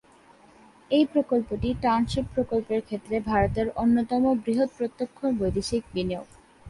এই 0.91 1.05
প্রকল্পটি 1.05 1.69
টাউনশিপ 1.81 2.25
প্রকল্পের 2.35 2.81
ক্ষেত্রে 2.87 3.15
ভারতের 3.29 3.67
অন্যতম 3.75 4.23
বৃহৎ 4.43 4.69
প্রত্যক্ষ 4.77 5.19
বৈদেশিক 5.39 5.83
বিনিয়োগ। 5.93 6.27